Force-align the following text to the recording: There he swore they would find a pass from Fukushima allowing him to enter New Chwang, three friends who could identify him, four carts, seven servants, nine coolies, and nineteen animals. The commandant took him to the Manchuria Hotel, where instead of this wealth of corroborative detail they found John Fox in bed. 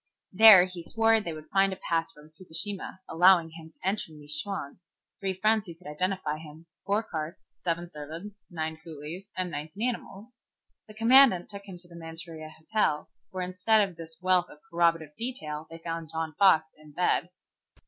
There 0.33 0.65
he 0.65 0.81
swore 0.81 1.19
they 1.19 1.31
would 1.31 1.51
find 1.53 1.71
a 1.71 1.75
pass 1.75 2.11
from 2.11 2.31
Fukushima 2.35 3.01
allowing 3.07 3.51
him 3.51 3.69
to 3.69 3.87
enter 3.87 4.11
New 4.11 4.27
Chwang, 4.27 4.79
three 5.19 5.35
friends 5.39 5.67
who 5.67 5.75
could 5.75 5.85
identify 5.85 6.39
him, 6.39 6.65
four 6.87 7.03
carts, 7.03 7.49
seven 7.53 7.87
servants, 7.91 8.47
nine 8.49 8.77
coolies, 8.83 9.29
and 9.37 9.51
nineteen 9.51 9.87
animals. 9.87 10.33
The 10.87 10.95
commandant 10.95 11.51
took 11.51 11.65
him 11.67 11.77
to 11.77 11.87
the 11.87 11.95
Manchuria 11.95 12.49
Hotel, 12.49 13.11
where 13.29 13.43
instead 13.45 13.87
of 13.87 13.95
this 13.95 14.17
wealth 14.19 14.49
of 14.49 14.57
corroborative 14.71 15.15
detail 15.19 15.67
they 15.69 15.77
found 15.77 16.09
John 16.11 16.33
Fox 16.33 16.65
in 16.75 16.93
bed. 16.93 17.29